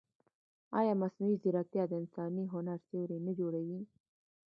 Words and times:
ایا 0.79 0.93
مصنوعي 1.01 1.35
ځیرکتیا 1.43 1.83
د 1.87 1.93
انساني 2.01 2.45
هنر 2.53 2.79
سیوری 2.87 3.19
نه 3.27 3.31
جوړوي؟ 3.39 3.81